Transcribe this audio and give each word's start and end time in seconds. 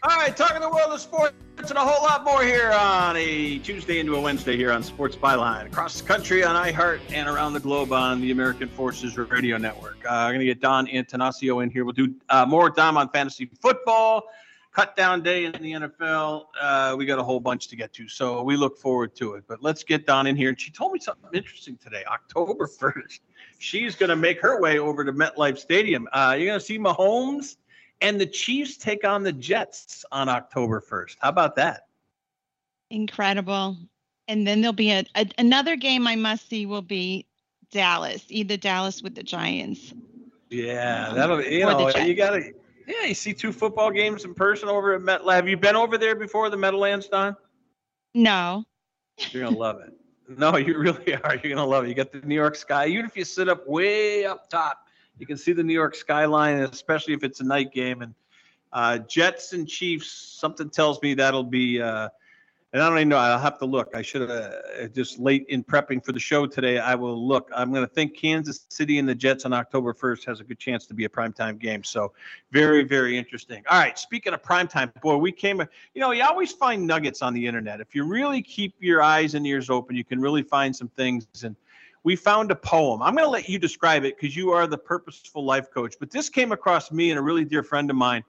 All 0.00 0.16
right, 0.16 0.36
talking 0.36 0.60
the 0.60 0.68
world 0.68 0.92
of 0.92 1.00
sports 1.00 1.34
and 1.58 1.72
a 1.72 1.80
whole 1.80 2.04
lot 2.04 2.22
more 2.22 2.44
here 2.44 2.70
on 2.70 3.16
a 3.16 3.58
Tuesday 3.58 3.98
into 3.98 4.14
a 4.14 4.20
Wednesday 4.20 4.56
here 4.56 4.70
on 4.70 4.80
Sports 4.80 5.16
Byline 5.16 5.66
across 5.66 6.00
the 6.00 6.06
country 6.06 6.44
on 6.44 6.54
iHeart 6.54 7.00
and 7.10 7.28
around 7.28 7.54
the 7.54 7.60
globe 7.60 7.92
on 7.92 8.20
the 8.20 8.30
American 8.30 8.68
Forces 8.68 9.18
Radio 9.18 9.56
Network. 9.56 9.98
Uh, 10.04 10.10
I'm 10.14 10.30
going 10.30 10.38
to 10.38 10.46
get 10.46 10.60
Don 10.60 10.86
Antanasio 10.86 11.64
in 11.64 11.70
here. 11.70 11.84
We'll 11.84 11.94
do 11.94 12.14
uh, 12.28 12.46
more 12.46 12.70
Dom 12.70 12.96
on 12.96 13.08
fantasy 13.08 13.50
football, 13.60 14.22
cut 14.72 14.94
down 14.94 15.20
day 15.20 15.46
in 15.46 15.52
the 15.52 15.72
NFL. 15.72 16.44
Uh, 16.60 16.94
we 16.96 17.04
got 17.04 17.18
a 17.18 17.24
whole 17.24 17.40
bunch 17.40 17.66
to 17.66 17.74
get 17.74 17.92
to, 17.94 18.06
so 18.08 18.40
we 18.44 18.56
look 18.56 18.78
forward 18.78 19.16
to 19.16 19.34
it. 19.34 19.44
But 19.48 19.64
let's 19.64 19.82
get 19.82 20.06
Don 20.06 20.28
in 20.28 20.36
here. 20.36 20.50
And 20.50 20.60
she 20.60 20.70
told 20.70 20.92
me 20.92 21.00
something 21.00 21.30
interesting 21.32 21.76
today, 21.76 22.04
October 22.08 22.68
1st. 22.80 23.18
She's 23.58 23.96
going 23.96 24.10
to 24.10 24.16
make 24.16 24.40
her 24.42 24.60
way 24.60 24.78
over 24.78 25.04
to 25.04 25.12
MetLife 25.12 25.58
Stadium. 25.58 26.06
Uh, 26.12 26.36
you're 26.38 26.46
going 26.46 26.60
to 26.60 26.64
see 26.64 26.78
Mahomes 26.78 27.56
and 28.00 28.20
the 28.20 28.26
Chiefs 28.26 28.76
take 28.76 29.04
on 29.04 29.22
the 29.22 29.32
Jets 29.32 30.04
on 30.12 30.28
October 30.28 30.80
1st. 30.80 31.16
How 31.20 31.28
about 31.30 31.56
that? 31.56 31.86
Incredible. 32.90 33.76
And 34.28 34.46
then 34.46 34.60
there'll 34.60 34.72
be 34.72 34.90
a, 34.90 35.04
a 35.14 35.28
another 35.38 35.76
game 35.76 36.06
I 36.06 36.16
must 36.16 36.48
see 36.48 36.66
will 36.66 36.82
be 36.82 37.26
Dallas, 37.70 38.24
either 38.28 38.56
Dallas 38.56 39.02
with 39.02 39.14
the 39.14 39.22
Giants. 39.22 39.94
Yeah, 40.50 41.12
that'll 41.14 41.42
you 41.42 41.60
know 41.60 41.88
you 41.96 42.14
gotta 42.14 42.52
yeah 42.86 43.04
you 43.04 43.14
see 43.14 43.34
two 43.34 43.52
football 43.52 43.90
games 43.90 44.24
in 44.24 44.34
person 44.34 44.68
over 44.68 44.94
at 44.94 45.02
MetLife. 45.02 45.34
Have 45.34 45.48
you 45.48 45.56
been 45.56 45.76
over 45.76 45.98
there 45.98 46.14
before 46.14 46.50
the 46.50 46.56
Meadowlands, 46.56 47.08
Don? 47.08 47.36
No. 48.14 48.64
You're 49.30 49.44
gonna 49.44 49.56
love 49.56 49.80
it. 49.80 49.92
No, 50.28 50.56
you 50.56 50.78
really 50.78 51.14
are. 51.24 51.36
You're 51.36 51.54
gonna 51.54 51.66
love 51.66 51.84
it. 51.84 51.88
You 51.88 51.94
got 51.94 52.12
the 52.12 52.20
New 52.20 52.34
York 52.34 52.54
sky. 52.54 52.86
Even 52.86 53.04
if 53.04 53.16
you 53.16 53.24
sit 53.24 53.48
up 53.48 53.66
way 53.66 54.24
up 54.24 54.48
top, 54.48 54.87
you 55.18 55.26
can 55.26 55.36
see 55.36 55.52
the 55.52 55.62
New 55.62 55.74
York 55.74 55.94
skyline, 55.94 56.58
especially 56.60 57.14
if 57.14 57.24
it's 57.24 57.40
a 57.40 57.44
night 57.44 57.72
game. 57.72 58.02
And 58.02 58.14
uh, 58.72 58.98
Jets 58.98 59.52
and 59.52 59.68
Chiefs, 59.68 60.10
something 60.10 60.70
tells 60.70 61.00
me 61.02 61.14
that'll 61.14 61.44
be. 61.44 61.80
Uh, 61.80 62.08
and 62.72 62.82
I 62.82 62.88
don't 62.90 62.98
even 62.98 63.08
know. 63.08 63.16
I'll 63.16 63.38
have 63.38 63.58
to 63.60 63.64
look. 63.64 63.94
I 63.94 64.02
should 64.02 64.28
have 64.28 64.30
uh, 64.30 64.88
just 64.88 65.18
late 65.18 65.46
in 65.48 65.64
prepping 65.64 66.04
for 66.04 66.12
the 66.12 66.20
show 66.20 66.46
today. 66.46 66.78
I 66.78 66.94
will 66.96 67.26
look. 67.26 67.50
I'm 67.56 67.72
going 67.72 67.86
to 67.86 67.90
think 67.90 68.14
Kansas 68.14 68.66
City 68.68 68.98
and 68.98 69.08
the 69.08 69.14
Jets 69.14 69.46
on 69.46 69.54
October 69.54 69.94
1st 69.94 70.26
has 70.26 70.40
a 70.40 70.44
good 70.44 70.58
chance 70.58 70.84
to 70.86 70.94
be 70.94 71.06
a 71.06 71.08
primetime 71.08 71.58
game. 71.58 71.82
So 71.82 72.12
very, 72.52 72.84
very 72.84 73.16
interesting. 73.16 73.64
All 73.70 73.78
right. 73.78 73.98
Speaking 73.98 74.34
of 74.34 74.42
primetime, 74.42 74.92
boy, 75.00 75.16
we 75.16 75.32
came. 75.32 75.60
You 75.94 76.00
know, 76.02 76.10
you 76.10 76.22
always 76.22 76.52
find 76.52 76.86
nuggets 76.86 77.22
on 77.22 77.32
the 77.32 77.46
internet. 77.46 77.80
If 77.80 77.94
you 77.94 78.04
really 78.04 78.42
keep 78.42 78.74
your 78.80 79.02
eyes 79.02 79.34
and 79.34 79.46
ears 79.46 79.70
open, 79.70 79.96
you 79.96 80.04
can 80.04 80.20
really 80.20 80.42
find 80.42 80.76
some 80.76 80.88
things. 80.88 81.26
And 81.42 81.56
we 82.04 82.16
found 82.16 82.50
a 82.50 82.54
poem. 82.54 83.02
I'm 83.02 83.14
going 83.14 83.26
to 83.26 83.30
let 83.30 83.48
you 83.48 83.58
describe 83.58 84.04
it 84.04 84.16
because 84.16 84.36
you 84.36 84.50
are 84.50 84.66
the 84.66 84.78
purposeful 84.78 85.44
life 85.44 85.70
coach. 85.70 85.94
But 85.98 86.10
this 86.10 86.28
came 86.28 86.52
across 86.52 86.90
me 86.92 87.10
and 87.10 87.18
a 87.18 87.22
really 87.22 87.44
dear 87.44 87.62
friend 87.62 87.90
of 87.90 87.96
mine. 87.96 88.24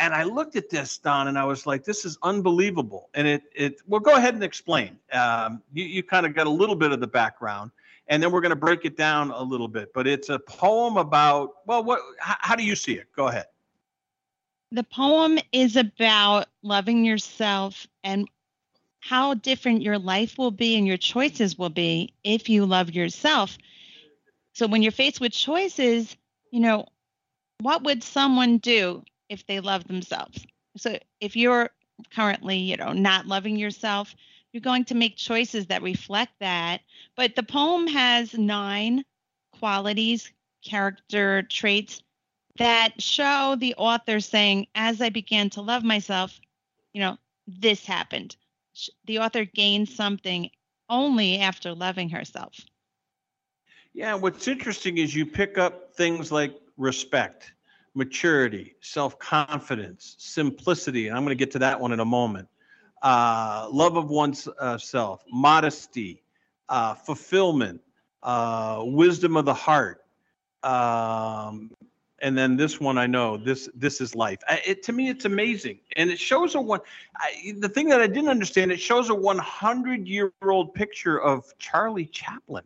And 0.00 0.14
I 0.14 0.22
looked 0.22 0.54
at 0.54 0.70
this, 0.70 0.96
Don, 0.98 1.26
and 1.26 1.36
I 1.36 1.44
was 1.44 1.66
like, 1.66 1.82
this 1.82 2.04
is 2.04 2.18
unbelievable. 2.22 3.10
And 3.14 3.26
it, 3.26 3.42
it 3.54 3.80
well, 3.86 4.00
go 4.00 4.14
ahead 4.16 4.34
and 4.34 4.44
explain. 4.44 4.96
Um, 5.12 5.60
you, 5.72 5.84
you 5.84 6.02
kind 6.04 6.24
of 6.24 6.34
got 6.34 6.46
a 6.46 6.50
little 6.50 6.76
bit 6.76 6.92
of 6.92 7.00
the 7.00 7.06
background, 7.08 7.72
and 8.06 8.22
then 8.22 8.30
we're 8.30 8.40
going 8.40 8.50
to 8.50 8.56
break 8.56 8.84
it 8.84 8.96
down 8.96 9.32
a 9.32 9.42
little 9.42 9.66
bit. 9.66 9.92
But 9.92 10.06
it's 10.06 10.28
a 10.28 10.38
poem 10.38 10.98
about, 10.98 11.66
well, 11.66 11.82
what, 11.82 12.00
how, 12.20 12.36
how 12.38 12.54
do 12.54 12.62
you 12.62 12.76
see 12.76 12.94
it? 12.94 13.08
Go 13.16 13.26
ahead. 13.26 13.46
The 14.70 14.84
poem 14.84 15.38
is 15.50 15.76
about 15.76 16.46
loving 16.62 17.04
yourself 17.04 17.86
and 18.04 18.28
how 19.00 19.34
different 19.34 19.82
your 19.82 19.98
life 19.98 20.38
will 20.38 20.50
be 20.50 20.76
and 20.76 20.86
your 20.86 20.96
choices 20.96 21.56
will 21.58 21.70
be 21.70 22.12
if 22.24 22.48
you 22.48 22.66
love 22.66 22.90
yourself. 22.90 23.56
So 24.54 24.66
when 24.66 24.82
you're 24.82 24.92
faced 24.92 25.20
with 25.20 25.32
choices, 25.32 26.16
you 26.50 26.60
know, 26.60 26.86
what 27.60 27.84
would 27.84 28.02
someone 28.02 28.58
do 28.58 29.02
if 29.28 29.46
they 29.46 29.60
love 29.60 29.86
themselves? 29.86 30.44
So 30.76 30.98
if 31.20 31.36
you're 31.36 31.70
currently, 32.14 32.58
you 32.58 32.76
know, 32.76 32.92
not 32.92 33.26
loving 33.26 33.56
yourself, 33.56 34.14
you're 34.52 34.60
going 34.60 34.84
to 34.86 34.94
make 34.94 35.16
choices 35.16 35.66
that 35.66 35.82
reflect 35.82 36.32
that. 36.40 36.80
But 37.16 37.36
the 37.36 37.42
poem 37.42 37.86
has 37.86 38.34
nine 38.34 39.04
qualities, 39.58 40.30
character 40.64 41.42
traits 41.42 42.02
that 42.56 43.00
show 43.00 43.56
the 43.58 43.74
author 43.76 44.20
saying, 44.20 44.66
as 44.74 45.00
I 45.00 45.10
began 45.10 45.50
to 45.50 45.60
love 45.60 45.84
myself, 45.84 46.40
you 46.92 47.00
know, 47.00 47.16
this 47.46 47.84
happened 47.84 48.36
the 49.04 49.18
author 49.18 49.44
gains 49.44 49.94
something 49.94 50.50
only 50.88 51.38
after 51.38 51.74
loving 51.74 52.10
herself. 52.10 52.54
Yeah, 53.94 54.14
what's 54.14 54.46
interesting 54.48 54.98
is 54.98 55.14
you 55.14 55.26
pick 55.26 55.58
up 55.58 55.94
things 55.94 56.30
like 56.30 56.54
respect, 56.76 57.52
maturity, 57.94 58.76
self 58.80 59.18
confidence, 59.18 60.14
simplicity. 60.18 61.08
And 61.08 61.16
I'm 61.16 61.24
going 61.24 61.36
to 61.36 61.44
get 61.44 61.50
to 61.52 61.58
that 61.60 61.80
one 61.80 61.92
in 61.92 62.00
a 62.00 62.04
moment. 62.04 62.48
Uh, 63.02 63.68
love 63.72 63.96
of 63.96 64.08
oneself, 64.10 65.20
uh, 65.20 65.24
modesty, 65.32 66.22
uh, 66.68 66.94
fulfillment, 66.94 67.80
uh, 68.22 68.82
wisdom 68.84 69.36
of 69.36 69.44
the 69.44 69.54
heart, 69.54 70.04
um, 70.62 71.70
and 72.20 72.36
then 72.36 72.56
this 72.56 72.80
one 72.80 72.98
I 72.98 73.06
know 73.06 73.36
this 73.36 73.68
this 73.74 74.00
is 74.00 74.14
life. 74.14 74.38
I, 74.48 74.60
it 74.66 74.82
to 74.84 74.92
me 74.92 75.08
it's 75.08 75.24
amazing, 75.24 75.78
and 75.96 76.10
it 76.10 76.18
shows 76.18 76.54
a 76.54 76.60
one. 76.60 76.80
I, 77.16 77.54
the 77.58 77.68
thing 77.68 77.88
that 77.88 78.00
I 78.00 78.06
didn't 78.06 78.30
understand 78.30 78.72
it 78.72 78.80
shows 78.80 79.10
a 79.10 79.14
100 79.14 80.06
year 80.06 80.32
old 80.42 80.74
picture 80.74 81.20
of 81.20 81.56
Charlie 81.58 82.06
Chaplin. 82.06 82.64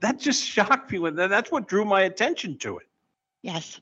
That 0.00 0.18
just 0.18 0.44
shocked 0.48 0.92
me. 0.92 0.98
When 0.98 1.14
that's 1.14 1.50
what 1.50 1.68
drew 1.68 1.84
my 1.84 2.02
attention 2.02 2.58
to 2.58 2.78
it. 2.78 2.86
Yes. 3.42 3.80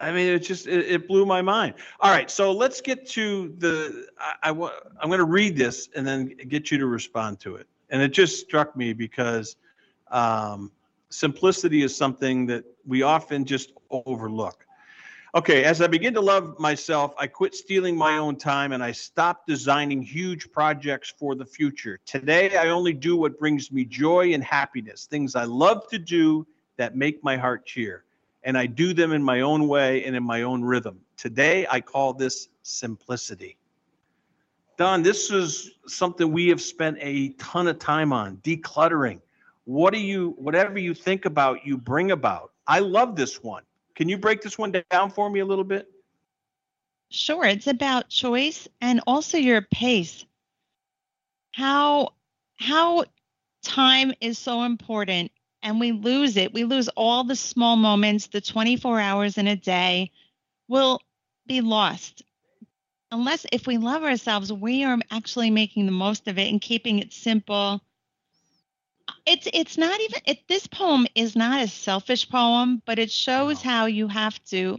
I 0.00 0.12
mean, 0.12 0.28
it 0.28 0.40
just 0.40 0.66
it, 0.66 0.86
it 0.86 1.08
blew 1.08 1.26
my 1.26 1.42
mind. 1.42 1.74
All 2.00 2.10
right, 2.10 2.30
so 2.30 2.52
let's 2.52 2.80
get 2.80 3.06
to 3.08 3.54
the. 3.58 4.06
I, 4.18 4.50
I 4.50 4.50
I'm 4.50 5.08
going 5.08 5.18
to 5.18 5.24
read 5.24 5.56
this 5.56 5.88
and 5.94 6.06
then 6.06 6.26
get 6.48 6.70
you 6.70 6.78
to 6.78 6.86
respond 6.86 7.40
to 7.40 7.56
it. 7.56 7.66
And 7.90 8.00
it 8.00 8.08
just 8.08 8.40
struck 8.40 8.76
me 8.76 8.92
because 8.92 9.56
um, 10.10 10.70
simplicity 11.10 11.82
is 11.82 11.96
something 11.96 12.46
that 12.46 12.64
we 12.86 13.02
often 13.02 13.44
just 13.44 13.72
overlook. 13.90 14.66
Okay, 15.32 15.62
as 15.62 15.80
I 15.80 15.86
begin 15.86 16.12
to 16.14 16.20
love 16.20 16.58
myself, 16.58 17.14
I 17.16 17.28
quit 17.28 17.54
stealing 17.54 17.96
my 17.96 18.18
own 18.18 18.34
time 18.34 18.72
and 18.72 18.82
I 18.82 18.90
stopped 18.90 19.46
designing 19.46 20.02
huge 20.02 20.50
projects 20.50 21.14
for 21.16 21.36
the 21.36 21.44
future. 21.44 22.00
Today, 22.04 22.56
I 22.56 22.70
only 22.70 22.92
do 22.92 23.16
what 23.16 23.38
brings 23.38 23.70
me 23.70 23.84
joy 23.84 24.32
and 24.32 24.42
happiness, 24.42 25.06
things 25.06 25.36
I 25.36 25.44
love 25.44 25.88
to 25.90 25.98
do 25.98 26.46
that 26.78 26.96
make 26.96 27.22
my 27.22 27.36
heart 27.36 27.64
cheer. 27.64 28.04
And 28.42 28.58
I 28.58 28.66
do 28.66 28.92
them 28.92 29.12
in 29.12 29.22
my 29.22 29.42
own 29.42 29.68
way 29.68 30.04
and 30.04 30.16
in 30.16 30.24
my 30.24 30.42
own 30.42 30.64
rhythm. 30.64 31.00
Today, 31.16 31.66
I 31.70 31.80
call 31.80 32.12
this 32.12 32.48
simplicity. 32.62 33.56
Don, 34.78 35.02
this 35.02 35.30
is 35.30 35.72
something 35.86 36.32
we 36.32 36.48
have 36.48 36.60
spent 36.60 36.96
a 37.00 37.28
ton 37.34 37.68
of 37.68 37.78
time 37.78 38.12
on 38.12 38.38
decluttering 38.38 39.20
what 39.70 39.94
do 39.94 40.00
you 40.00 40.34
whatever 40.36 40.80
you 40.80 40.94
think 40.94 41.26
about 41.26 41.64
you 41.64 41.78
bring 41.78 42.10
about. 42.10 42.50
I 42.66 42.80
love 42.80 43.14
this 43.14 43.40
one. 43.40 43.62
Can 43.94 44.08
you 44.08 44.18
break 44.18 44.42
this 44.42 44.58
one 44.58 44.74
down 44.90 45.10
for 45.12 45.30
me 45.30 45.38
a 45.38 45.46
little 45.46 45.64
bit? 45.64 45.88
Sure. 47.10 47.44
It's 47.44 47.68
about 47.68 48.08
choice 48.08 48.66
and 48.80 49.00
also 49.06 49.38
your 49.38 49.62
pace. 49.62 50.24
How 51.52 52.14
how 52.56 53.04
time 53.62 54.12
is 54.20 54.38
so 54.38 54.64
important 54.64 55.30
and 55.62 55.78
we 55.78 55.92
lose 55.92 56.36
it. 56.36 56.52
We 56.52 56.64
lose 56.64 56.88
all 56.88 57.22
the 57.22 57.36
small 57.36 57.76
moments 57.76 58.26
the 58.26 58.40
24 58.40 58.98
hours 58.98 59.38
in 59.38 59.46
a 59.46 59.54
day 59.54 60.10
will 60.66 61.00
be 61.46 61.60
lost. 61.60 62.24
Unless 63.12 63.46
if 63.52 63.68
we 63.68 63.78
love 63.78 64.02
ourselves 64.02 64.52
we 64.52 64.82
are 64.82 64.98
actually 65.12 65.50
making 65.50 65.86
the 65.86 65.92
most 65.92 66.26
of 66.26 66.38
it 66.38 66.50
and 66.50 66.60
keeping 66.60 66.98
it 66.98 67.12
simple 67.12 67.80
it's 69.26 69.48
it's 69.52 69.78
not 69.78 70.00
even 70.00 70.20
it, 70.26 70.38
this 70.48 70.66
poem 70.66 71.06
is 71.14 71.36
not 71.36 71.62
a 71.62 71.68
selfish 71.68 72.28
poem 72.28 72.82
but 72.86 72.98
it 72.98 73.10
shows 73.10 73.62
how 73.62 73.86
you 73.86 74.08
have 74.08 74.42
to 74.44 74.76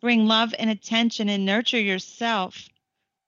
bring 0.00 0.26
love 0.26 0.54
and 0.58 0.70
attention 0.70 1.28
and 1.28 1.44
nurture 1.44 1.80
yourself 1.80 2.68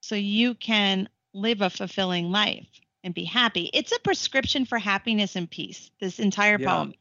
so 0.01 0.15
you 0.15 0.55
can 0.55 1.09
live 1.33 1.61
a 1.61 1.69
fulfilling 1.69 2.31
life 2.31 2.67
and 3.03 3.13
be 3.13 3.23
happy. 3.23 3.69
It's 3.73 3.91
a 3.91 3.99
prescription 3.99 4.65
for 4.65 4.77
happiness 4.77 5.35
and 5.35 5.49
peace 5.49 5.91
this 5.99 6.19
entire 6.19 6.59
yeah, 6.59 6.67
poem. 6.67 6.93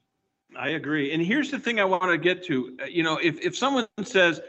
I 0.57 0.71
agree. 0.71 1.13
And 1.13 1.23
here's 1.23 1.51
the 1.51 1.59
thing 1.59 1.81
i 1.81 1.85
want 1.85 2.05
to 2.05 2.19
get 2.19 2.45
to. 2.45 2.77
You 2.89 3.03
know 3.03 3.19
if, 3.19 3.41
if 3.41 3.57
someone 3.57 3.87
says 4.03 4.41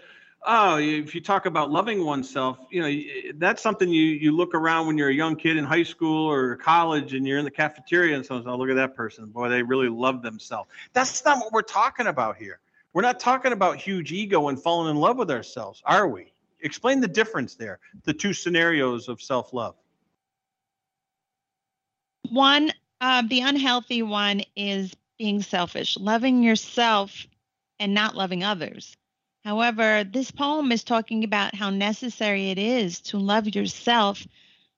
oh 0.45 0.77
if 0.77 1.13
you 1.13 1.21
talk 1.21 1.45
about 1.45 1.69
loving 1.69 2.05
oneself 2.05 2.57
you 2.69 2.81
know 2.81 3.33
that's 3.35 3.61
something 3.61 3.89
you 3.89 4.03
you 4.03 4.31
look 4.31 4.53
around 4.53 4.87
when 4.87 4.97
you're 4.97 5.09
a 5.09 5.13
young 5.13 5.35
kid 5.35 5.57
in 5.57 5.65
high 5.65 5.83
school 5.83 6.29
or 6.29 6.55
college 6.55 7.13
and 7.13 7.27
you're 7.27 7.37
in 7.37 7.45
the 7.45 7.51
cafeteria 7.51 8.15
and 8.15 8.25
someone's 8.25 8.47
oh 8.47 8.55
look 8.55 8.69
at 8.69 8.75
that 8.75 8.95
person. 8.95 9.25
Boy 9.27 9.49
they 9.49 9.63
really 9.63 9.89
love 9.89 10.21
themselves. 10.21 10.69
That's 10.93 11.23
not 11.25 11.39
what 11.39 11.51
we're 11.51 11.61
talking 11.61 12.07
about 12.07 12.37
here. 12.37 12.59
We're 12.93 13.01
not 13.01 13.19
talking 13.19 13.51
about 13.51 13.77
huge 13.77 14.11
ego 14.11 14.47
and 14.47 14.61
falling 14.61 14.89
in 14.89 14.97
love 14.97 15.17
with 15.17 15.29
ourselves 15.31 15.81
are 15.85 16.07
we? 16.07 16.31
Explain 16.61 17.01
the 17.01 17.07
difference 17.07 17.55
there 17.55 17.79
the 18.05 18.13
two 18.13 18.33
scenarios 18.33 19.09
of 19.09 19.21
self-love. 19.21 19.75
One 22.29 22.71
uh, 23.01 23.23
the 23.27 23.41
unhealthy 23.41 24.03
one 24.03 24.43
is 24.55 24.93
being 25.17 25.41
selfish 25.41 25.97
loving 25.97 26.43
yourself 26.43 27.27
and 27.79 27.93
not 27.93 28.15
loving 28.15 28.43
others 28.43 28.95
However, 29.43 30.03
this 30.03 30.31
poem 30.31 30.71
is 30.71 30.83
talking 30.83 31.23
about 31.23 31.55
how 31.55 31.69
necessary 31.69 32.49
it 32.49 32.57
is 32.57 32.99
to 33.01 33.17
love 33.17 33.47
yourself 33.55 34.25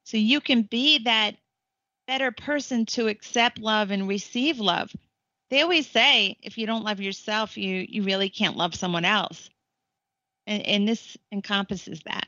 so 0.04 0.18
you 0.18 0.40
can 0.42 0.64
be 0.64 1.00
that 1.00 1.36
better 2.08 2.32
person 2.32 2.86
to 2.86 3.08
accept 3.08 3.60
love 3.60 3.92
and 3.92 4.08
receive 4.08 4.60
love. 4.60 4.92
They 5.50 5.62
always 5.62 5.88
say 5.90 6.38
if 6.42 6.58
you 6.58 6.66
don't 6.66 6.84
love 6.84 7.00
yourself, 7.00 7.58
you 7.58 7.86
you 7.88 8.04
really 8.04 8.30
can't 8.30 8.58
love 8.58 8.76
someone 8.76 9.06
else. 9.06 9.50
And, 10.48 10.66
and 10.66 10.88
this 10.88 11.18
encompasses 11.32 12.02
that. 12.06 12.28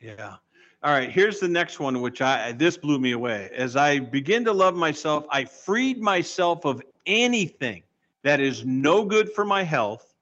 Yeah. 0.00 0.36
All 0.82 0.92
right, 0.92 1.10
here's 1.10 1.40
the 1.40 1.48
next 1.48 1.80
one, 1.80 2.00
which 2.00 2.22
I 2.22 2.52
this 2.52 2.76
blew 2.76 2.98
me 2.98 3.12
away. 3.12 3.50
As 3.54 3.74
I 3.74 3.98
begin 3.98 4.44
to 4.44 4.52
love 4.52 4.76
myself, 4.76 5.26
I 5.30 5.44
freed 5.44 6.00
myself 6.00 6.64
of 6.64 6.82
anything 7.06 7.82
that 8.22 8.40
is 8.40 8.64
no 8.64 9.04
good 9.04 9.32
for 9.32 9.44
my 9.44 9.62
health, 9.62 10.14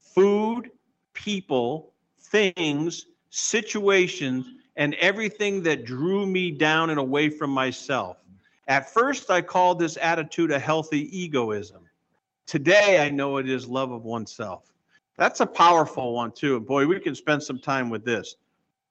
food, 0.00 0.70
people, 1.24 1.92
things, 2.18 3.06
situations, 3.30 4.46
and 4.76 4.94
everything 4.94 5.62
that 5.62 5.84
drew 5.84 6.26
me 6.26 6.50
down 6.50 6.90
and 6.90 6.98
away 6.98 7.28
from 7.28 7.50
myself. 7.50 8.18
At 8.68 8.90
first, 8.90 9.30
I 9.30 9.42
called 9.42 9.78
this 9.78 9.98
attitude 10.00 10.50
a 10.50 10.58
healthy 10.58 11.16
egoism. 11.16 11.82
Today, 12.46 13.04
I 13.04 13.10
know 13.10 13.36
it 13.36 13.48
is 13.48 13.68
love 13.68 13.92
of 13.92 14.04
oneself. 14.04 14.72
That's 15.16 15.40
a 15.40 15.46
powerful 15.46 16.14
one, 16.14 16.32
too. 16.32 16.56
And 16.56 16.66
boy, 16.66 16.86
we 16.86 16.98
can 17.00 17.14
spend 17.14 17.42
some 17.42 17.58
time 17.58 17.90
with 17.90 18.04
this 18.04 18.36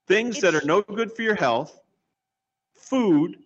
things 0.08 0.40
that 0.42 0.56
are 0.56 0.66
no 0.66 0.82
good 0.82 1.12
for 1.12 1.22
your 1.22 1.36
health, 1.36 1.80
food, 2.74 3.38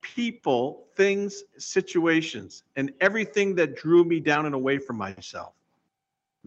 people, 0.00 0.86
things, 0.94 1.44
situations, 1.58 2.64
and 2.76 2.92
everything 3.00 3.54
that 3.54 3.76
drew 3.76 4.04
me 4.04 4.20
down 4.20 4.46
and 4.46 4.54
away 4.54 4.78
from 4.78 4.96
myself. 4.96 5.54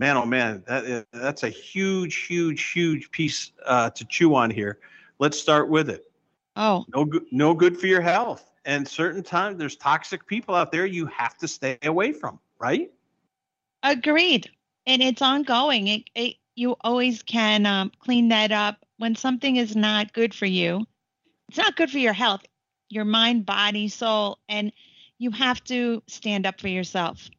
Man, 0.01 0.17
oh 0.17 0.25
man, 0.25 0.63
that 0.65 1.05
that's 1.13 1.43
a 1.43 1.49
huge, 1.49 2.25
huge, 2.25 2.71
huge 2.71 3.11
piece 3.11 3.51
uh, 3.67 3.91
to 3.91 4.03
chew 4.03 4.33
on 4.33 4.49
here. 4.49 4.79
Let's 5.19 5.39
start 5.39 5.69
with 5.69 5.91
it. 5.91 6.11
Oh, 6.55 6.85
no 6.91 7.05
good, 7.05 7.27
no 7.31 7.53
good 7.53 7.79
for 7.79 7.85
your 7.85 8.01
health. 8.01 8.49
And 8.65 8.87
certain 8.87 9.21
times, 9.21 9.59
there's 9.59 9.75
toxic 9.75 10.25
people 10.25 10.55
out 10.55 10.71
there 10.71 10.87
you 10.87 11.05
have 11.05 11.37
to 11.37 11.47
stay 11.47 11.77
away 11.83 12.13
from. 12.13 12.39
Right? 12.57 12.91
Agreed. 13.83 14.49
And 14.87 15.03
it's 15.03 15.21
ongoing. 15.21 15.87
It, 15.87 16.09
it 16.15 16.37
you 16.55 16.75
always 16.81 17.21
can 17.21 17.67
um, 17.67 17.91
clean 17.99 18.29
that 18.29 18.51
up 18.51 18.83
when 18.97 19.13
something 19.13 19.57
is 19.57 19.75
not 19.75 20.13
good 20.13 20.33
for 20.33 20.47
you, 20.47 20.83
it's 21.47 21.59
not 21.59 21.75
good 21.75 21.91
for 21.91 21.99
your 21.99 22.13
health, 22.13 22.41
your 22.89 23.05
mind, 23.05 23.45
body, 23.45 23.87
soul, 23.87 24.39
and 24.49 24.73
you 25.19 25.29
have 25.29 25.63
to 25.65 26.01
stand 26.07 26.47
up 26.47 26.59
for 26.59 26.69
yourself. 26.69 27.29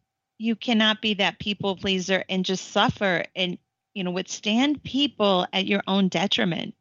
You 0.42 0.56
cannot 0.56 1.00
be 1.00 1.14
that 1.14 1.38
people 1.38 1.76
pleaser 1.76 2.24
and 2.28 2.44
just 2.44 2.72
suffer 2.72 3.24
and 3.36 3.56
you 3.94 4.02
know 4.02 4.10
withstand 4.10 4.82
people 4.82 5.46
at 5.52 5.66
your 5.66 5.84
own 5.86 6.08
detriment. 6.08 6.74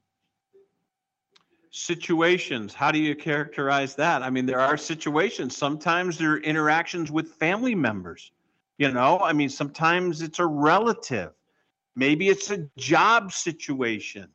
Situations, 1.70 2.74
how 2.74 2.92
do 2.92 2.98
you 2.98 3.16
characterize 3.16 3.94
that? 3.98 4.24
I 4.24 4.32
mean, 4.32 4.48
there 4.48 4.60
are 4.60 4.78
situations. 4.78 5.56
Sometimes 5.56 6.18
there 6.18 6.32
are 6.32 6.38
interactions 6.40 7.12
with 7.12 7.36
family 7.36 7.76
members. 7.76 8.32
You 8.80 8.92
know, 8.92 9.20
I 9.20 9.32
mean, 9.32 9.50
sometimes 9.50 10.24
it's 10.24 10.40
a 10.40 10.46
relative. 10.48 11.32
Maybe 11.96 12.30
it's 12.30 12.50
a 12.50 12.68
job 12.78 13.32
situation 13.32 14.28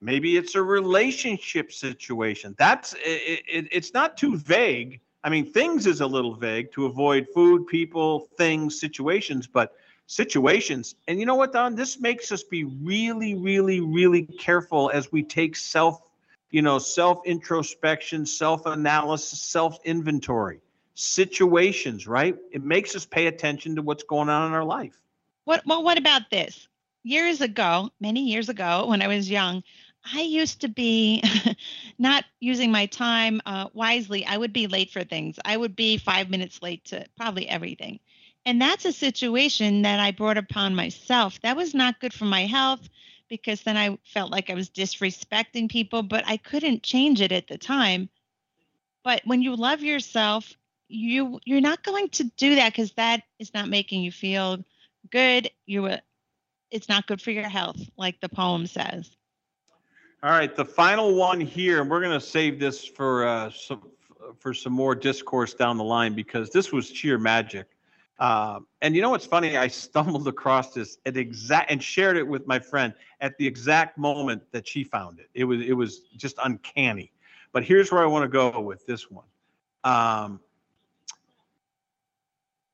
maybe 0.00 0.36
it's 0.36 0.56
a 0.56 0.62
relationship 0.62 1.70
situation 1.70 2.56
that's 2.58 2.92
it, 2.94 3.42
it, 3.48 3.68
it's 3.70 3.94
not 3.94 4.16
too 4.16 4.36
vague 4.36 5.00
i 5.24 5.28
mean 5.28 5.50
things 5.50 5.86
is 5.86 6.00
a 6.00 6.06
little 6.06 6.34
vague 6.34 6.70
to 6.72 6.86
avoid 6.86 7.26
food 7.34 7.66
people 7.66 8.28
things 8.36 8.78
situations 8.78 9.46
but 9.46 9.74
situations 10.12 10.94
and 11.08 11.18
you 11.18 11.26
know 11.26 11.36
what 11.36 11.52
don? 11.52 11.74
This 11.74 11.98
makes 11.98 12.32
us 12.32 12.42
be 12.42 12.64
really 12.64 13.34
really 13.34 13.80
really 13.80 14.24
careful 14.24 14.90
as 14.92 15.10
we 15.10 15.22
take 15.22 15.56
self 15.56 16.02
you 16.50 16.60
know 16.60 16.78
self 16.78 17.22
introspection 17.24 18.26
self 18.26 18.66
analysis 18.66 19.42
self 19.42 19.78
inventory 19.84 20.60
situations 20.94 22.06
right? 22.06 22.36
It 22.50 22.62
makes 22.62 22.94
us 22.94 23.06
pay 23.06 23.26
attention 23.26 23.76
to 23.76 23.82
what's 23.82 24.02
going 24.02 24.28
on 24.28 24.48
in 24.48 24.52
our 24.52 24.64
life. 24.64 25.00
What 25.44 25.62
well 25.66 25.82
what 25.82 25.98
about 25.98 26.30
this? 26.30 26.68
Years 27.04 27.40
ago 27.40 27.90
many 27.98 28.28
years 28.28 28.48
ago 28.48 28.86
when 28.88 29.02
i 29.02 29.08
was 29.08 29.30
young 29.30 29.62
I 30.04 30.22
used 30.22 30.60
to 30.62 30.68
be 30.68 31.22
not 31.98 32.24
using 32.40 32.72
my 32.72 32.86
time 32.86 33.40
uh, 33.46 33.68
wisely. 33.72 34.26
I 34.26 34.36
would 34.36 34.52
be 34.52 34.66
late 34.66 34.90
for 34.90 35.04
things. 35.04 35.38
I 35.44 35.56
would 35.56 35.76
be 35.76 35.96
five 35.96 36.30
minutes 36.30 36.60
late 36.62 36.84
to 36.86 37.06
probably 37.16 37.48
everything. 37.48 38.00
And 38.44 38.60
that's 38.60 38.84
a 38.84 38.92
situation 38.92 39.82
that 39.82 40.00
I 40.00 40.10
brought 40.10 40.38
upon 40.38 40.74
myself. 40.74 41.40
That 41.42 41.56
was 41.56 41.74
not 41.74 42.00
good 42.00 42.12
for 42.12 42.24
my 42.24 42.46
health 42.46 42.88
because 43.28 43.62
then 43.62 43.76
I 43.76 43.98
felt 44.04 44.32
like 44.32 44.50
I 44.50 44.54
was 44.54 44.68
disrespecting 44.68 45.70
people, 45.70 46.02
but 46.02 46.24
I 46.26 46.36
couldn't 46.36 46.82
change 46.82 47.20
it 47.20 47.30
at 47.32 47.46
the 47.46 47.56
time. 47.56 48.08
But 49.04 49.22
when 49.24 49.42
you 49.42 49.54
love 49.54 49.82
yourself, 49.82 50.52
you 50.88 51.40
you're 51.44 51.60
not 51.60 51.82
going 51.82 52.10
to 52.10 52.24
do 52.36 52.56
that 52.56 52.72
because 52.72 52.92
that 52.92 53.22
is 53.38 53.54
not 53.54 53.68
making 53.68 54.02
you 54.02 54.12
feel 54.12 54.62
good. 55.10 55.50
You 55.64 55.96
it's 56.70 56.88
not 56.88 57.06
good 57.06 57.22
for 57.22 57.30
your 57.30 57.48
health, 57.48 57.80
like 57.96 58.20
the 58.20 58.28
poem 58.28 58.66
says. 58.66 59.10
All 60.24 60.30
right, 60.30 60.54
the 60.54 60.64
final 60.64 61.16
one 61.16 61.40
here, 61.40 61.80
and 61.80 61.90
we're 61.90 62.00
going 62.00 62.12
to 62.12 62.24
save 62.24 62.60
this 62.60 62.84
for 62.84 63.26
uh, 63.26 63.50
some 63.50 63.82
for 64.38 64.54
some 64.54 64.72
more 64.72 64.94
discourse 64.94 65.52
down 65.52 65.76
the 65.76 65.84
line 65.84 66.14
because 66.14 66.48
this 66.50 66.70
was 66.70 66.86
sheer 66.86 67.18
magic. 67.18 67.66
Uh, 68.20 68.60
and 68.82 68.94
you 68.94 69.02
know 69.02 69.10
what's 69.10 69.26
funny? 69.26 69.56
I 69.56 69.66
stumbled 69.86 70.28
across 70.28 70.72
this 70.74 70.98
at 71.06 71.16
exact 71.16 71.72
and 71.72 71.82
shared 71.82 72.16
it 72.16 72.22
with 72.22 72.46
my 72.46 72.60
friend 72.60 72.94
at 73.20 73.36
the 73.36 73.44
exact 73.44 73.98
moment 73.98 74.42
that 74.52 74.68
she 74.68 74.84
found 74.84 75.18
it. 75.18 75.28
It 75.34 75.42
was 75.42 75.60
it 75.60 75.72
was 75.72 76.02
just 76.16 76.36
uncanny. 76.44 77.10
But 77.50 77.64
here's 77.64 77.90
where 77.90 78.04
I 78.04 78.06
want 78.06 78.22
to 78.22 78.28
go 78.28 78.60
with 78.60 78.86
this 78.86 79.10
one. 79.10 79.26
Um, 79.82 80.38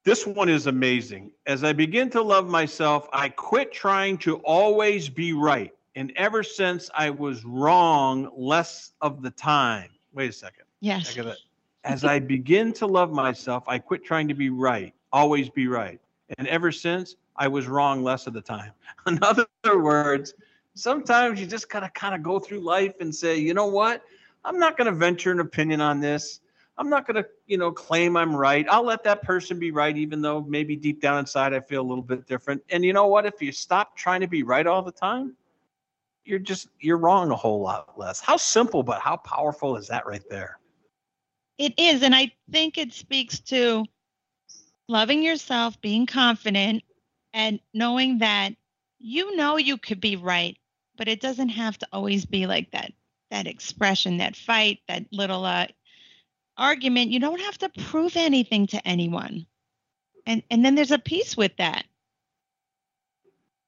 this 0.04 0.26
one 0.26 0.50
is 0.50 0.66
amazing. 0.66 1.32
As 1.46 1.64
I 1.64 1.72
begin 1.72 2.10
to 2.10 2.20
love 2.20 2.46
myself, 2.46 3.08
I 3.10 3.30
quit 3.30 3.72
trying 3.72 4.18
to 4.18 4.36
always 4.40 5.08
be 5.08 5.32
right 5.32 5.72
and 5.98 6.12
ever 6.14 6.44
since 6.44 6.88
I 6.94 7.10
was 7.10 7.44
wrong 7.44 8.30
less 8.36 8.92
of 9.00 9.20
the 9.20 9.32
time. 9.32 9.90
Wait 10.12 10.30
a 10.30 10.32
second. 10.32 10.62
Yes. 10.78 11.18
As 11.82 12.04
I 12.04 12.20
begin 12.20 12.72
to 12.74 12.86
love 12.86 13.10
myself, 13.10 13.64
I 13.66 13.80
quit 13.80 14.04
trying 14.04 14.28
to 14.28 14.34
be 14.34 14.48
right, 14.48 14.94
always 15.12 15.50
be 15.50 15.66
right. 15.66 16.00
And 16.38 16.46
ever 16.46 16.70
since, 16.70 17.16
I 17.34 17.48
was 17.48 17.66
wrong 17.66 18.04
less 18.04 18.28
of 18.28 18.32
the 18.32 18.40
time. 18.40 18.70
In 19.08 19.18
other 19.22 19.46
words, 19.64 20.34
sometimes 20.74 21.40
you 21.40 21.46
just 21.46 21.68
gotta 21.68 21.88
kind 21.90 22.14
of 22.14 22.22
go 22.22 22.38
through 22.38 22.60
life 22.60 22.94
and 23.00 23.12
say, 23.12 23.36
you 23.36 23.52
know 23.52 23.66
what? 23.66 24.04
I'm 24.44 24.56
not 24.56 24.76
gonna 24.76 24.92
venture 24.92 25.32
an 25.32 25.40
opinion 25.40 25.80
on 25.80 25.98
this. 25.98 26.42
I'm 26.76 26.88
not 26.88 27.08
gonna, 27.08 27.24
you 27.48 27.58
know, 27.58 27.72
claim 27.72 28.16
I'm 28.16 28.36
right. 28.36 28.64
I'll 28.70 28.84
let 28.84 29.02
that 29.02 29.22
person 29.22 29.58
be 29.58 29.72
right, 29.72 29.96
even 29.96 30.22
though 30.22 30.42
maybe 30.42 30.76
deep 30.76 31.00
down 31.00 31.18
inside 31.18 31.54
I 31.54 31.58
feel 31.58 31.80
a 31.80 31.88
little 31.88 32.04
bit 32.04 32.28
different. 32.28 32.62
And 32.70 32.84
you 32.84 32.92
know 32.92 33.08
what? 33.08 33.26
If 33.26 33.42
you 33.42 33.50
stop 33.50 33.96
trying 33.96 34.20
to 34.20 34.28
be 34.28 34.44
right 34.44 34.64
all 34.64 34.82
the 34.82 34.92
time, 34.92 35.34
you're 36.28 36.38
just 36.38 36.68
you're 36.80 36.98
wrong 36.98 37.30
a 37.30 37.36
whole 37.36 37.60
lot 37.60 37.98
less. 37.98 38.20
How 38.20 38.36
simple, 38.36 38.82
but 38.82 39.00
how 39.00 39.16
powerful 39.16 39.76
is 39.76 39.88
that 39.88 40.06
right 40.06 40.22
there? 40.28 40.58
It 41.56 41.74
is, 41.78 42.02
and 42.02 42.14
I 42.14 42.32
think 42.52 42.78
it 42.78 42.92
speaks 42.92 43.40
to 43.40 43.84
loving 44.88 45.22
yourself, 45.22 45.80
being 45.80 46.06
confident, 46.06 46.84
and 47.32 47.58
knowing 47.72 48.18
that 48.18 48.54
you 48.98 49.34
know 49.36 49.56
you 49.56 49.78
could 49.78 50.00
be 50.00 50.16
right, 50.16 50.56
but 50.96 51.08
it 51.08 51.20
doesn't 51.20 51.48
have 51.48 51.78
to 51.78 51.88
always 51.92 52.26
be 52.26 52.46
like 52.46 52.70
that. 52.72 52.92
That 53.30 53.46
expression, 53.46 54.18
that 54.18 54.36
fight, 54.36 54.80
that 54.88 55.06
little 55.12 55.44
uh, 55.44 55.66
argument. 56.56 57.10
You 57.10 57.20
don't 57.20 57.40
have 57.40 57.58
to 57.58 57.68
prove 57.84 58.16
anything 58.16 58.66
to 58.68 58.86
anyone, 58.86 59.46
and 60.26 60.42
and 60.50 60.62
then 60.62 60.74
there's 60.74 60.90
a 60.90 60.98
peace 60.98 61.36
with 61.36 61.56
that. 61.56 61.86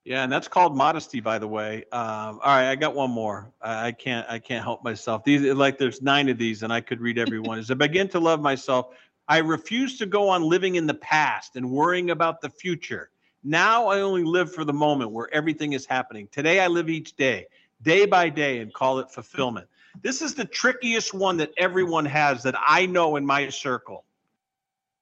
Yeah, 0.04 0.24
and 0.24 0.32
that's 0.32 0.48
called 0.48 0.76
modesty, 0.76 1.20
by 1.20 1.38
the 1.38 1.46
way. 1.46 1.84
Um, 1.92 2.40
all 2.42 2.46
right, 2.46 2.70
I 2.70 2.74
got 2.74 2.94
one 2.94 3.10
more. 3.10 3.52
I, 3.60 3.88
I 3.88 3.92
can't, 3.92 4.26
I 4.30 4.38
can't 4.38 4.64
help 4.64 4.82
myself. 4.82 5.24
These, 5.24 5.42
like, 5.54 5.76
there's 5.76 6.00
nine 6.00 6.28
of 6.30 6.38
these, 6.38 6.62
and 6.62 6.72
I 6.72 6.80
could 6.80 7.00
read 7.00 7.18
every 7.18 7.38
one. 7.38 7.58
As 7.58 7.70
I 7.70 7.74
begin 7.74 8.08
to 8.08 8.20
love 8.20 8.40
myself, 8.40 8.94
I 9.28 9.38
refuse 9.38 9.98
to 9.98 10.06
go 10.06 10.28
on 10.28 10.42
living 10.42 10.76
in 10.76 10.86
the 10.86 10.94
past 10.94 11.56
and 11.56 11.70
worrying 11.70 12.10
about 12.10 12.40
the 12.40 12.48
future. 12.48 13.10
Now 13.44 13.86
I 13.88 14.00
only 14.00 14.24
live 14.24 14.52
for 14.54 14.64
the 14.64 14.72
moment 14.72 15.12
where 15.12 15.32
everything 15.32 15.74
is 15.74 15.86
happening. 15.86 16.28
Today 16.32 16.60
I 16.60 16.66
live 16.66 16.90
each 16.90 17.14
day, 17.16 17.46
day 17.82 18.06
by 18.06 18.28
day, 18.28 18.58
and 18.58 18.72
call 18.72 18.98
it 18.98 19.10
fulfillment. 19.10 19.68
This 20.02 20.22
is 20.22 20.34
the 20.34 20.44
trickiest 20.44 21.14
one 21.14 21.36
that 21.38 21.52
everyone 21.56 22.06
has 22.06 22.42
that 22.42 22.54
I 22.58 22.86
know 22.86 23.16
in 23.16 23.24
my 23.26 23.48
circle. 23.50 24.04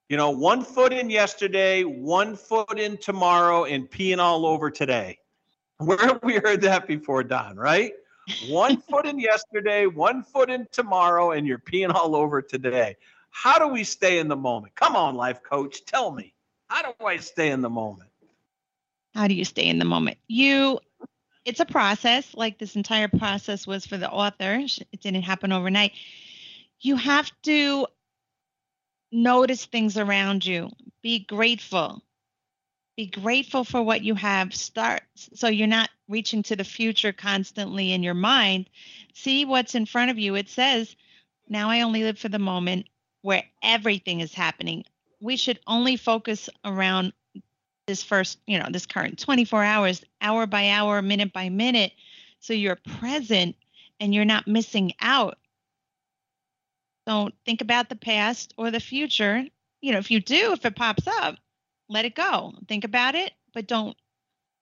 You 0.09 0.17
know, 0.17 0.31
one 0.31 0.65
foot 0.65 0.93
in 0.93 1.11
yesterday, 1.11 1.85
one 1.85 2.35
foot 2.35 2.79
in 2.79 2.97
tomorrow, 2.97 3.65
and 3.65 3.91
peeing 3.91 4.19
all 4.19 4.47
over 4.47 4.71
today. 4.71 5.19
Where 5.79 5.99
have 5.99 6.21
we 6.23 6.37
heard 6.37 6.63
that 6.63 6.87
before, 6.87 7.23
Don, 7.23 7.57
right? 7.57 7.93
One 8.49 8.81
foot 8.91 9.07
in 9.07 9.19
yesterday, 9.19 9.87
one 9.87 10.23
foot 10.23 10.49
in 10.49 10.67
tomorrow, 10.73 11.33
and 11.33 11.47
you're 11.47 11.59
peeing 11.59 11.93
all 11.93 12.17
over 12.17 12.41
today. 12.41 12.97
How 13.31 13.59
do 13.59 13.69
we 13.69 13.85
stay 13.85 14.19
in 14.19 14.29
the 14.29 14.37
moment? 14.37 14.75
Come 14.75 14.97
on, 14.97 15.15
life 15.15 15.43
coach, 15.43 15.85
tell 15.85 16.11
me. 16.11 16.33
How 16.69 16.83
do 16.83 17.05
I 17.05 17.19
stay 17.19 17.51
in 17.51 17.61
the 17.61 17.71
moment? 17.71 18.09
How 19.15 19.29
do 19.29 19.35
you 19.35 19.45
stay 19.45 19.67
in 19.67 19.79
the 19.79 19.85
moment? 19.85 20.17
You 20.27 20.81
it's 21.45 21.61
a 21.61 21.67
process, 21.67 22.35
like 22.35 22.59
this 22.59 22.77
entire 22.77 23.09
process 23.09 23.67
was 23.67 23.87
for 23.87 23.97
the 23.97 24.11
author. 24.11 24.61
It 24.93 25.01
didn't 25.01 25.23
happen 25.23 25.51
overnight. 25.51 25.93
You 26.81 26.97
have 26.97 27.31
to 27.43 27.87
notice 29.11 29.65
things 29.65 29.97
around 29.97 30.45
you, 30.45 30.71
be 31.03 31.21
grateful. 31.21 32.03
Be 32.97 33.07
grateful 33.07 33.65
for 33.65 33.83
what 33.83 34.03
you 34.03 34.15
have. 34.17 34.55
Start 34.55 35.03
so 35.15 35.49
you're 35.49 35.69
not 35.69 35.91
reaching 36.09 36.43
to 36.45 36.57
the 36.57 36.65
future 36.65 37.13
constantly 37.13 37.93
in 37.93 38.03
your 38.03 38.15
mind. 38.15 38.69
See 39.15 39.45
what's 39.45 39.75
in 39.75 39.87
front 39.87 40.11
of 40.11 40.19
you. 40.19 40.35
It 40.35 40.49
says, 40.49 40.97
Now 41.49 41.71
I 41.71 41.83
only 41.83 42.03
live 42.03 42.19
for 42.19 42.29
the 42.29 42.39
moment 42.39 42.89
where 43.23 43.45
everything 43.63 44.21
is 44.21 44.35
happening. 44.35 44.85
We 45.21 45.37
should 45.37 45.61
only 45.67 45.97
focus 45.97 46.49
around 46.65 47.13
this 47.87 48.03
first, 48.03 48.39
you 48.47 48.59
know, 48.59 48.69
this 48.71 48.87
current 48.87 49.19
24 49.19 49.65
hours, 49.65 50.05
hour 50.21 50.47
by 50.47 50.69
hour, 50.71 51.01
minute 51.03 51.33
by 51.33 51.49
minute. 51.49 51.93
So 52.41 52.53
you're 52.53 52.79
present 52.99 53.57
and 54.01 54.15
you're 54.15 54.25
not 54.25 54.47
missing 54.47 54.93
out. 55.01 55.39
Don't 57.09 57.35
think 57.47 57.63
about 57.63 57.89
the 57.89 57.97
past 57.97 58.53
or 58.59 58.71
the 58.71 58.81
future. 58.81 59.43
You 59.81 59.93
know, 59.93 59.99
if 59.99 60.11
you 60.11 60.21
do, 60.21 60.53
if 60.53 60.67
it 60.67 60.77
pops 60.77 61.07
up, 61.07 61.37
let 61.89 62.05
it 62.05 62.15
go. 62.15 62.53
Think 62.69 62.85
about 62.85 63.15
it, 63.15 63.33
but 63.55 63.67
don't 63.67 63.97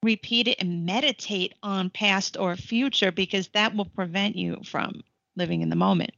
repeat 0.05 0.47
it 0.47 0.61
and 0.61 0.87
meditate 0.87 1.55
on 1.65 1.91
past 1.91 2.37
or 2.37 2.55
future 2.55 3.11
because 3.11 3.49
that 3.49 3.75
will 3.75 3.87
prevent 3.87 4.37
you 4.37 4.61
from 4.65 5.03
living 5.35 5.63
in 5.63 5.71
the 5.71 5.77
moment. 5.77 6.13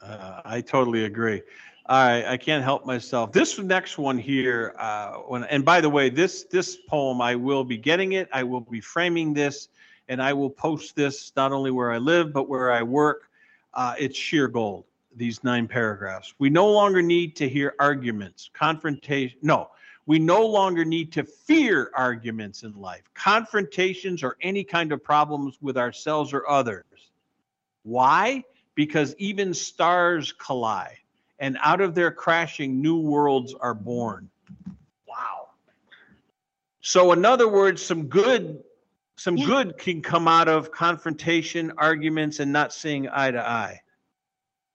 Uh, 0.00 0.42
I 0.44 0.60
totally 0.60 1.06
agree. 1.06 1.42
I 1.86 2.24
I 2.34 2.36
can't 2.36 2.62
help 2.62 2.86
myself. 2.86 3.32
This 3.32 3.58
next 3.58 3.98
one 3.98 4.18
here, 4.18 4.76
uh, 4.78 5.14
when, 5.26 5.42
and 5.44 5.64
by 5.64 5.80
the 5.80 5.90
way, 5.90 6.08
this 6.08 6.44
this 6.44 6.78
poem, 6.88 7.20
I 7.20 7.34
will 7.34 7.64
be 7.64 7.76
getting 7.76 8.12
it. 8.12 8.28
I 8.32 8.44
will 8.44 8.60
be 8.60 8.80
framing 8.80 9.34
this, 9.34 9.70
and 10.06 10.22
I 10.22 10.32
will 10.32 10.50
post 10.50 10.94
this 10.94 11.32
not 11.34 11.50
only 11.50 11.72
where 11.72 11.90
I 11.90 11.98
live 11.98 12.32
but 12.32 12.48
where 12.48 12.70
I 12.70 12.84
work. 12.84 13.28
Uh, 13.74 13.94
it's 13.98 14.16
sheer 14.16 14.46
gold. 14.46 14.85
These 15.16 15.42
nine 15.42 15.66
paragraphs. 15.66 16.34
We 16.38 16.50
no 16.50 16.70
longer 16.70 17.00
need 17.00 17.36
to 17.36 17.48
hear 17.48 17.74
arguments, 17.80 18.50
confrontation. 18.52 19.38
No, 19.40 19.70
we 20.04 20.18
no 20.18 20.46
longer 20.46 20.84
need 20.84 21.12
to 21.12 21.24
fear 21.24 21.90
arguments 21.94 22.62
in 22.62 22.74
life, 22.74 23.02
confrontations, 23.14 24.22
or 24.22 24.36
any 24.42 24.62
kind 24.62 24.92
of 24.92 25.02
problems 25.02 25.56
with 25.62 25.78
ourselves 25.78 26.34
or 26.34 26.48
others. 26.48 26.84
Why? 27.82 28.44
Because 28.74 29.14
even 29.16 29.54
stars 29.54 30.32
collide 30.32 30.98
and 31.38 31.56
out 31.62 31.80
of 31.80 31.94
their 31.94 32.10
crashing, 32.10 32.82
new 32.82 33.00
worlds 33.00 33.54
are 33.58 33.74
born. 33.74 34.28
Wow. 35.08 35.48
So, 36.82 37.12
in 37.12 37.24
other 37.24 37.48
words, 37.48 37.82
some 37.82 38.06
good, 38.08 38.62
some 39.16 39.38
Yeah. 39.38 39.46
good 39.46 39.78
can 39.78 40.02
come 40.02 40.28
out 40.28 40.48
of 40.48 40.70
confrontation, 40.70 41.72
arguments, 41.78 42.38
and 42.38 42.52
not 42.52 42.72
seeing 42.72 43.08
eye 43.08 43.30
to 43.30 43.40
eye. 43.40 43.80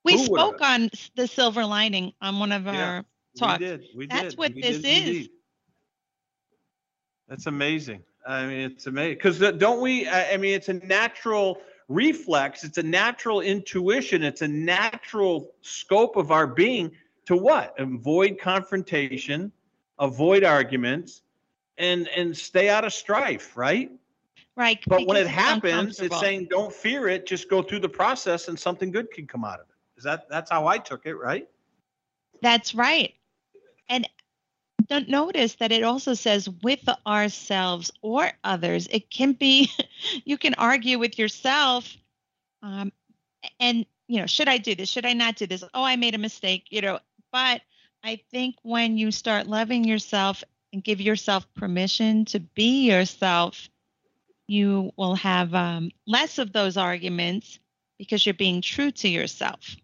We 0.03 0.13
Who 0.13 0.17
would've- 0.31 0.33
spoke 0.33 0.61
on 0.61 0.89
the 1.15 1.27
silver 1.27 1.65
lining 1.65 2.13
on 2.21 2.39
one 2.39 2.51
of 2.51 2.67
our 2.67 3.05
talks. 3.37 3.59
We 3.59 3.65
did. 3.65 3.87
We 3.95 4.07
That's 4.07 4.29
did. 4.29 4.37
what 4.37 4.53
we 4.55 4.61
this 4.61 4.77
did 4.81 4.85
is. 4.85 5.07
indeed. 5.07 5.29
That's 7.27 7.45
amazing. 7.45 8.03
I 8.27 8.45
mean, 8.45 8.71
it's 8.71 8.87
amazing 8.87 9.15
because 9.17 9.39
don't 9.57 9.81
we? 9.81 10.07
I 10.07 10.33
I 10.33 10.37
mean, 10.37 10.53
it's 10.53 10.69
a 10.69 10.73
natural 10.73 11.61
reflex. 11.87 12.63
It's 12.63 12.77
a 12.77 12.83
natural 12.83 13.41
intuition. 13.41 14.23
It's 14.23 14.41
a 14.41 14.47
natural 14.47 15.51
scope 15.61 16.15
of 16.17 16.31
our 16.31 16.45
being 16.47 16.91
to 17.25 17.35
what? 17.35 17.79
Avoid 17.79 18.37
confrontation, 18.39 19.51
avoid 19.99 20.43
arguments, 20.43 21.21
and 21.77 22.07
and 22.09 22.35
stay 22.35 22.69
out 22.69 22.85
of 22.85 22.93
strife. 22.93 23.55
Right. 23.55 23.91
Right. 24.57 24.79
But 24.85 25.07
when 25.07 25.15
because 25.15 25.21
it 25.21 25.27
happens, 25.29 25.63
it's 25.91 25.99
uncomfortable. 26.01 26.19
saying 26.19 26.47
don't 26.49 26.73
fear 26.73 27.07
it. 27.07 27.25
Just 27.25 27.49
go 27.49 27.61
through 27.63 27.79
the 27.79 27.89
process, 27.89 28.49
and 28.49 28.59
something 28.59 28.91
good 28.91 29.09
can 29.11 29.25
come 29.25 29.45
out 29.45 29.59
of 29.61 29.67
it. 29.69 29.70
Is 30.01 30.05
that 30.05 30.27
that's 30.29 30.49
how 30.49 30.65
I 30.65 30.79
took 30.79 31.05
it? 31.05 31.13
Right. 31.13 31.47
That's 32.41 32.73
right. 32.73 33.13
And 33.87 34.09
don't 34.87 35.07
notice 35.07 35.53
that 35.57 35.71
it 35.71 35.83
also 35.83 36.15
says 36.15 36.49
with 36.63 36.83
ourselves 37.05 37.91
or 38.01 38.31
others. 38.43 38.87
It 38.89 39.11
can 39.11 39.33
be, 39.33 39.69
you 40.25 40.39
can 40.39 40.55
argue 40.55 40.97
with 40.97 41.19
yourself. 41.19 41.95
Um, 42.63 42.91
and, 43.59 43.85
you 44.07 44.21
know, 44.21 44.25
should 44.25 44.47
I 44.47 44.57
do 44.57 44.73
this? 44.73 44.89
Should 44.89 45.05
I 45.05 45.13
not 45.13 45.35
do 45.35 45.45
this? 45.45 45.63
Oh, 45.71 45.83
I 45.83 45.97
made 45.97 46.15
a 46.15 46.17
mistake, 46.17 46.65
you 46.71 46.81
know. 46.81 46.97
But 47.31 47.61
I 48.03 48.21
think 48.31 48.55
when 48.63 48.97
you 48.97 49.11
start 49.11 49.45
loving 49.45 49.83
yourself 49.83 50.43
and 50.73 50.83
give 50.83 50.99
yourself 50.99 51.45
permission 51.53 52.25
to 52.25 52.39
be 52.39 52.89
yourself, 52.89 53.69
you 54.47 54.93
will 54.97 55.13
have 55.13 55.53
um, 55.53 55.91
less 56.07 56.39
of 56.39 56.53
those 56.53 56.75
arguments 56.75 57.59
because 57.99 58.25
you're 58.25 58.33
being 58.33 58.63
true 58.63 58.89
to 58.89 59.07
yourself. 59.07 59.75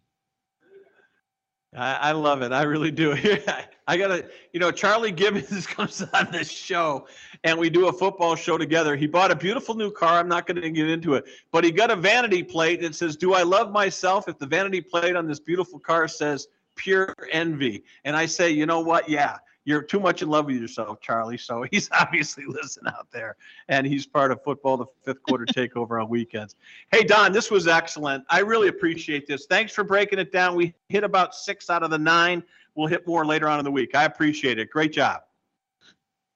I, 1.75 1.93
I 1.95 2.11
love 2.13 2.41
it. 2.41 2.51
I 2.51 2.63
really 2.63 2.91
do. 2.91 3.13
I 3.87 3.97
gotta, 3.97 4.25
you 4.53 4.59
know, 4.59 4.71
Charlie 4.71 5.11
Gibbons 5.11 5.65
comes 5.67 6.01
on 6.13 6.31
this 6.31 6.49
show 6.49 7.07
and 7.43 7.57
we 7.57 7.69
do 7.69 7.87
a 7.87 7.93
football 7.93 8.35
show 8.35 8.57
together. 8.57 8.95
He 8.95 9.07
bought 9.07 9.31
a 9.31 9.35
beautiful 9.35 9.75
new 9.75 9.91
car. 9.91 10.19
I'm 10.19 10.27
not 10.27 10.45
going 10.45 10.61
to 10.61 10.69
get 10.69 10.89
into 10.89 11.13
it, 11.13 11.25
but 11.51 11.63
he 11.63 11.71
got 11.71 11.91
a 11.91 11.95
vanity 11.95 12.43
plate 12.43 12.81
that 12.81 12.95
says, 12.95 13.15
Do 13.15 13.33
I 13.33 13.43
love 13.43 13.71
myself? 13.71 14.27
If 14.27 14.39
the 14.39 14.45
vanity 14.45 14.81
plate 14.81 15.15
on 15.15 15.27
this 15.27 15.39
beautiful 15.39 15.79
car 15.79 16.07
says 16.07 16.47
pure 16.75 17.13
envy. 17.31 17.83
And 18.03 18.15
I 18.15 18.25
say, 18.25 18.49
You 18.51 18.65
know 18.65 18.81
what? 18.81 19.09
Yeah, 19.09 19.37
you're 19.67 19.81
too 19.81 19.99
much 19.99 20.21
in 20.21 20.29
love 20.29 20.45
with 20.45 20.55
yourself, 20.55 21.01
Charlie. 21.01 21.37
So 21.37 21.65
he's 21.71 21.89
obviously 21.91 22.45
listening 22.47 22.93
out 22.97 23.07
there 23.11 23.35
and 23.67 23.85
he's 23.85 24.05
part 24.05 24.31
of 24.31 24.41
football, 24.41 24.77
the 24.77 24.85
fifth 25.03 25.21
quarter 25.23 25.45
takeover 25.53 26.01
on 26.01 26.09
weekends. 26.09 26.55
Hey, 26.89 27.03
Don, 27.03 27.33
this 27.33 27.51
was 27.51 27.67
excellent. 27.67 28.23
I 28.29 28.39
really 28.39 28.69
appreciate 28.69 29.27
this. 29.27 29.45
Thanks 29.45 29.73
for 29.73 29.83
breaking 29.83 30.19
it 30.19 30.31
down. 30.31 30.55
We 30.55 30.73
hit 30.87 31.03
about 31.03 31.35
six 31.35 31.69
out 31.69 31.83
of 31.83 31.89
the 31.89 31.97
nine. 31.97 32.43
We'll 32.75 32.87
hit 32.87 33.05
more 33.05 33.25
later 33.25 33.49
on 33.49 33.59
in 33.59 33.65
the 33.65 33.71
week. 33.71 33.93
I 33.93 34.05
appreciate 34.05 34.57
it. 34.57 34.69
Great 34.69 34.93
job. 34.93 35.23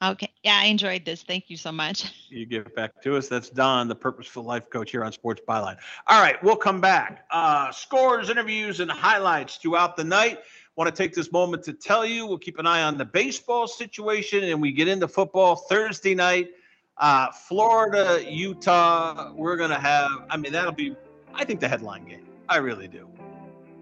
Okay. 0.03 0.31
Yeah, 0.43 0.59
I 0.61 0.65
enjoyed 0.65 1.05
this. 1.05 1.21
Thank 1.21 1.49
you 1.49 1.57
so 1.57 1.71
much. 1.71 2.11
You 2.31 2.45
give 2.45 2.65
it 2.65 2.73
back 2.77 3.01
to 3.03 3.17
us. 3.17 3.27
That's 3.27 3.49
Don, 3.49 3.89
the 3.89 3.95
Purposeful 3.95 4.43
Life 4.43 4.69
Coach 4.69 4.91
here 4.91 5.03
on 5.03 5.11
Sports 5.11 5.41
Byline. 5.45 5.75
All 6.07 6.21
right, 6.21 6.41
we'll 6.41 6.55
come 6.55 6.79
back. 6.79 7.25
Uh, 7.29 7.69
scores, 7.73 8.29
interviews, 8.29 8.79
and 8.79 8.89
highlights 8.89 9.57
throughout 9.57 9.97
the 9.97 10.05
night. 10.05 10.39
Want 10.81 10.95
to 10.95 11.03
take 11.03 11.13
this 11.13 11.31
moment 11.31 11.61
to 11.65 11.73
tell 11.73 12.03
you 12.03 12.25
we'll 12.25 12.39
keep 12.39 12.57
an 12.57 12.65
eye 12.65 12.81
on 12.81 12.97
the 12.97 13.05
baseball 13.05 13.67
situation 13.67 14.45
and 14.45 14.59
we 14.59 14.71
get 14.71 14.87
into 14.87 15.07
football 15.07 15.55
Thursday 15.55 16.15
night. 16.15 16.49
Uh, 16.97 17.31
Florida, 17.31 18.19
Utah. 18.27 19.31
We're 19.35 19.57
going 19.57 19.69
to 19.69 19.77
have, 19.77 20.09
I 20.31 20.37
mean, 20.37 20.51
that'll 20.51 20.71
be, 20.71 20.95
I 21.35 21.45
think, 21.45 21.59
the 21.59 21.67
headline 21.67 22.05
game. 22.05 22.25
I 22.49 22.57
really 22.57 22.87
do. 22.87 23.07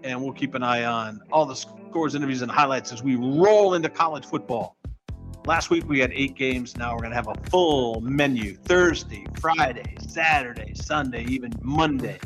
And 0.02 0.22
we'll 0.22 0.34
keep 0.34 0.54
an 0.54 0.62
eye 0.62 0.84
on 0.84 1.22
all 1.32 1.46
the 1.46 1.54
scores, 1.54 2.14
interviews, 2.14 2.42
and 2.42 2.50
highlights 2.50 2.92
as 2.92 3.02
we 3.02 3.16
roll 3.16 3.72
into 3.72 3.88
college 3.88 4.26
football. 4.26 4.76
Last 5.46 5.70
week 5.70 5.88
we 5.88 6.00
had 6.00 6.12
eight 6.12 6.34
games. 6.34 6.76
Now 6.76 6.92
we're 6.92 7.00
going 7.00 7.12
to 7.12 7.16
have 7.16 7.28
a 7.28 7.48
full 7.48 8.02
menu 8.02 8.56
Thursday, 8.56 9.24
Friday, 9.40 9.96
Saturday, 10.06 10.74
Sunday, 10.74 11.24
even 11.30 11.50
Monday. 11.62 12.18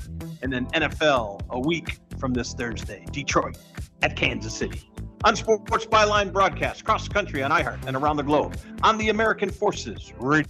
And 0.43 0.53
then 0.53 0.67
NFL 0.71 1.43
a 1.51 1.61
week 1.61 2.01
from 2.19 2.33
this 2.33 2.55
Thursday. 2.55 3.05
Detroit 3.13 3.57
at 4.05 4.17
Kansas 4.17 4.55
City. 4.55 4.83
On 5.25 5.35
Sports 5.35 5.87
Byline 5.87 6.31
broadcast 6.31 6.83
across 6.83 7.09
the 7.09 7.15
country 7.15 7.43
on 7.43 7.51
iHeart 7.51 7.87
and 7.87 7.97
around 7.97 8.19
the 8.19 8.23
globe 8.23 8.59
on 8.83 8.99
the 8.99 9.09
American 9.09 9.51
Forces 9.51 10.13
Radio. 10.21 10.47